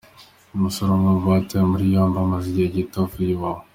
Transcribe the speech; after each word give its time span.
Umusore 0.55 0.89
umwe 0.95 1.09
mu 1.17 1.23
batawe 1.31 1.63
muri 1.71 1.85
yombi 1.93 2.17
amaze 2.23 2.45
igihe 2.49 2.67
gito 2.75 2.97
avuye 3.03 3.31
Iwawa. 3.35 3.61